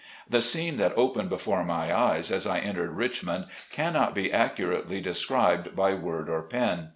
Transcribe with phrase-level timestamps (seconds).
[0.27, 5.75] The scene that opened before my eyes as I entered Richmond cannot be accurately described
[5.75, 6.89] by word or pen.